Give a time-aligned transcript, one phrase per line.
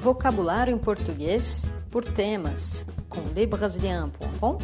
[0.00, 4.58] Vocabulário em português por temas com lebrasilian.com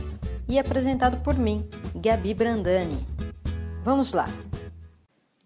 [0.48, 3.04] e apresentado por mim, Gabi Brandani.
[3.82, 4.26] Vamos lá.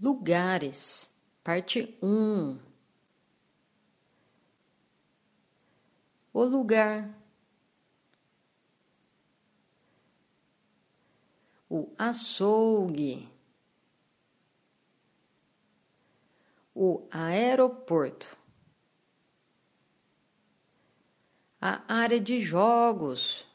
[0.00, 1.10] Lugares,
[1.42, 2.58] parte 1.
[6.34, 7.08] O lugar.
[11.70, 13.26] O açougue.
[16.74, 18.38] O aeroporto.
[21.60, 23.46] A área de jogos,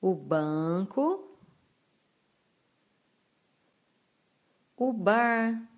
[0.00, 1.38] o banco,
[4.76, 5.70] o bar,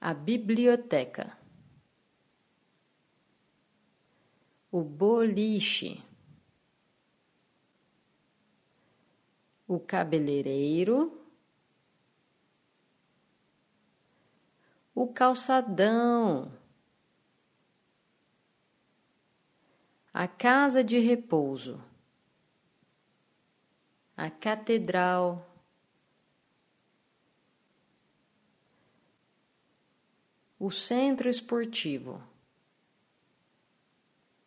[0.00, 1.38] a biblioteca,
[4.70, 6.02] o boliche,
[9.66, 11.21] o cabeleireiro
[15.02, 16.56] o calçadão,
[20.14, 21.82] a casa de repouso,
[24.16, 25.44] a catedral,
[30.56, 32.22] o centro esportivo,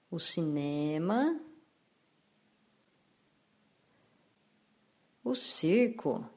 [0.10, 1.38] o cinema,
[5.22, 6.35] o circo.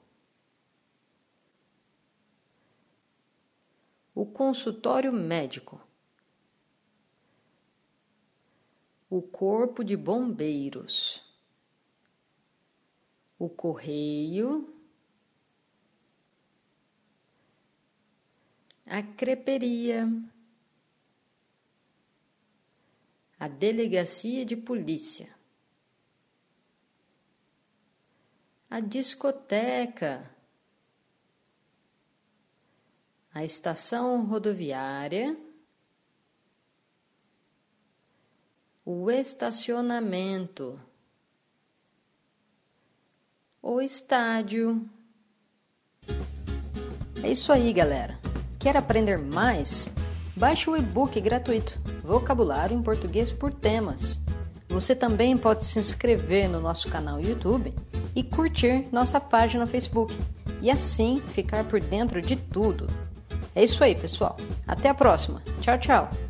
[4.19, 5.81] O consultório médico,
[9.09, 11.23] o corpo de bombeiros,
[13.39, 14.75] o correio,
[18.85, 20.13] a creperia,
[23.39, 25.33] a delegacia de polícia,
[28.69, 30.29] a discoteca
[33.39, 35.36] a estação rodoviária,
[38.84, 40.76] o estacionamento,
[43.62, 44.84] o estádio.
[47.22, 48.19] É isso aí, galera.
[48.59, 49.88] Quer aprender mais?
[50.37, 54.21] Baixe o e-book gratuito Vocabulário em Português por Temas.
[54.69, 57.72] Você também pode se inscrever no nosso canal YouTube
[58.16, 60.12] e curtir nossa página Facebook
[60.60, 63.08] e assim ficar por dentro de tudo.
[63.59, 64.37] É isso aí, pessoal.
[64.69, 65.43] Até a próxima.
[65.61, 66.28] Tchau, tchau.